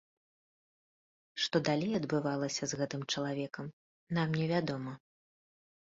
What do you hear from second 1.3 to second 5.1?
Што далей адбывалася з гэтым чалавекам, нам не вядома.